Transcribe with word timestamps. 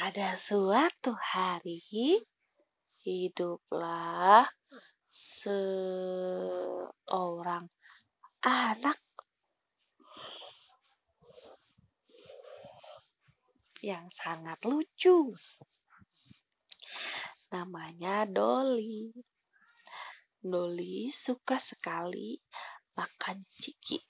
Pada 0.00 0.32
suatu 0.32 1.12
hari, 1.12 1.76
hiduplah 3.04 4.48
seorang 5.04 5.68
anak 8.40 8.96
yang 13.84 14.08
sangat 14.08 14.56
lucu. 14.64 15.36
Namanya 17.52 18.24
Dolly. 18.24 19.12
Dolly 20.40 21.12
suka 21.12 21.60
sekali 21.60 22.40
makan 22.96 23.44
ciki. 23.52 24.00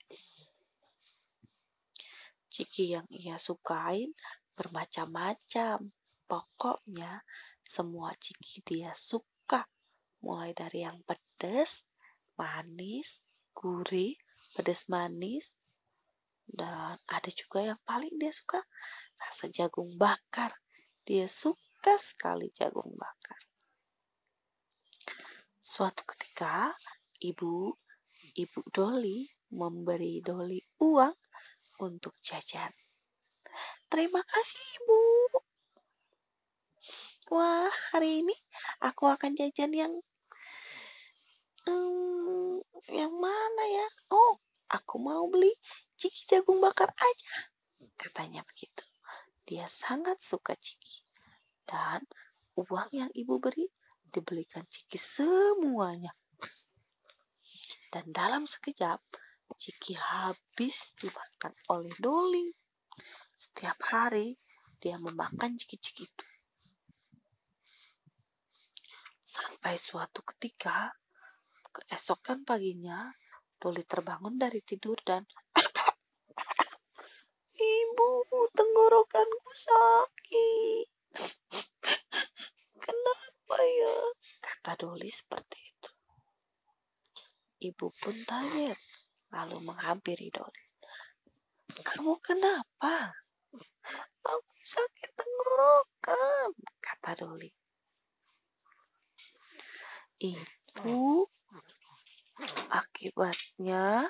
Ciki 2.47 2.95
yang 2.95 3.11
ia 3.11 3.35
sukain 3.35 4.15
bermacam-macam. 4.61 5.89
Pokoknya 6.29 7.25
semua 7.65 8.13
ciki 8.21 8.61
dia 8.61 8.93
suka. 8.93 9.65
Mulai 10.21 10.53
dari 10.53 10.85
yang 10.85 11.01
pedas, 11.01 11.81
manis, 12.37 13.25
gurih, 13.57 14.13
pedas 14.53 14.85
manis, 14.85 15.57
dan 16.45 17.01
ada 17.09 17.31
juga 17.33 17.73
yang 17.73 17.79
paling 17.81 18.13
dia 18.21 18.29
suka 18.29 18.61
rasa 19.17 19.49
jagung 19.49 19.97
bakar. 19.97 20.53
Dia 21.01 21.25
suka 21.25 21.97
sekali 21.97 22.53
jagung 22.53 22.93
bakar. 22.93 23.41
Suatu 25.57 26.05
ketika, 26.05 26.69
ibu, 27.17 27.73
ibu 28.37 28.59
Doli 28.69 29.25
memberi 29.57 30.21
Doli 30.21 30.61
uang 30.85 31.17
untuk 31.81 32.13
jajan. 32.21 32.80
Terima 33.91 34.23
kasih, 34.23 34.63
Ibu. 34.79 34.99
Wah, 37.35 37.67
hari 37.91 38.23
ini 38.23 38.31
aku 38.79 39.11
akan 39.11 39.35
jajan 39.35 39.75
yang 39.75 39.93
hmm, 41.67 42.63
yang 42.87 43.11
mana 43.11 43.63
ya? 43.67 43.87
Oh, 44.15 44.39
aku 44.71 44.95
mau 44.95 45.27
beli 45.27 45.51
ciki 45.99 46.23
jagung 46.23 46.63
bakar 46.63 46.87
aja. 46.95 47.35
Katanya 47.99 48.47
begitu. 48.47 48.87
Dia 49.43 49.67
sangat 49.67 50.23
suka 50.23 50.55
ciki. 50.55 51.03
Dan 51.67 52.07
uang 52.55 52.95
yang 52.95 53.11
ibu 53.11 53.43
beri 53.43 53.67
dibelikan 54.07 54.63
ciki 54.71 54.95
semuanya. 54.95 56.15
Dan 57.91 58.07
dalam 58.15 58.47
sekejap, 58.47 59.03
ciki 59.59 59.99
habis 59.99 60.95
dimakan 60.95 61.51
oleh 61.67 61.91
Doli. 61.99 62.60
Setiap 63.41 63.81
hari 63.89 64.37
dia 64.77 65.01
memakan 65.01 65.57
ciki-ciki 65.57 66.05
itu. 66.05 66.27
Sampai 69.25 69.81
suatu 69.81 70.21
ketika, 70.21 70.93
keesokan 71.73 72.45
paginya, 72.45 73.09
Doli 73.57 73.81
terbangun 73.81 74.37
dari 74.37 74.61
tidur 74.61 74.93
dan 75.01 75.25
Ibu, 77.81 78.09
tenggorokanku 78.53 79.51
sakit. 79.57 80.85
Kenapa 82.77 83.57
ya? 83.57 83.97
Kata 84.37 84.85
Doli 84.85 85.09
seperti 85.09 85.57
itu. 85.57 85.91
Ibu 87.73 87.89
pun 87.89 88.21
tanya, 88.21 88.77
lalu 89.33 89.65
menghampiri 89.65 90.29
Doli. 90.29 90.61
Kamu 91.81 92.21
kenapa? 92.21 93.20
Aku 94.21 94.55
sakit 94.63 95.11
tenggorokan, 95.17 96.55
kata 96.79 97.11
Doli. 97.19 97.51
Itu 100.21 101.25
akibatnya 102.69 104.07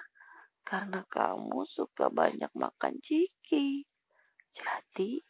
karena 0.62 1.02
kamu 1.08 1.64
suka 1.66 2.12
banyak 2.12 2.52
makan 2.54 3.00
ciki. 3.00 3.88
Jadi, 4.52 5.24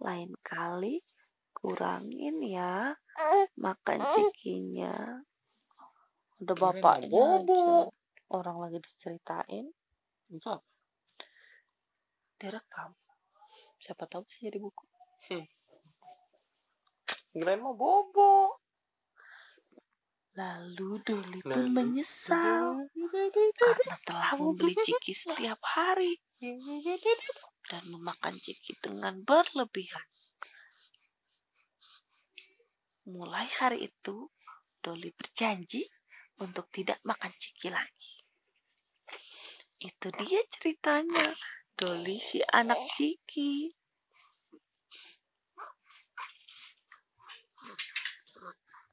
lain 0.00 0.32
kali 0.40 1.04
kurangin 1.52 2.42
ya 2.42 2.96
makan 3.60 4.00
cikinya. 4.08 5.22
Ada 6.42 6.54
bapaknya 6.58 7.08
bobo. 7.46 7.92
Orang 8.32 8.64
lagi 8.64 8.80
diceritain, 8.80 9.68
Itu 10.32 10.48
apa? 10.48 10.64
direkam. 12.40 12.96
Siapa 13.82 14.06
tahu 14.06 14.22
bisa 14.22 14.46
jadi 14.46 14.62
buku. 14.62 14.84
Kirain 17.34 17.58
mau 17.58 17.74
bobo. 17.74 18.62
Lalu 20.38 21.02
Doli 21.04 21.40
pun 21.44 21.66
Lalu- 21.66 21.74
menyesal 21.76 22.88
karena 23.58 23.96
telah 24.06 24.32
membeli 24.38 24.72
ciki 24.80 25.12
setiap 25.12 25.60
hari 25.60 26.16
dan 27.68 27.82
memakan 27.90 28.38
ciki 28.40 28.78
dengan 28.80 29.20
berlebihan. 29.26 30.06
Mulai 33.12 33.50
hari 33.60 33.92
itu, 33.92 34.30
Doli 34.80 35.10
berjanji 35.12 35.84
untuk 36.40 36.70
tidak 36.72 37.02
makan 37.04 37.34
ciki 37.36 37.68
lagi. 37.68 38.14
Itu 39.82 40.14
dia 40.16 40.40
ceritanya. 40.48 41.34
Doli 41.78 42.16
si 42.26 42.38
anak 42.58 42.80
ciki. 42.94 43.50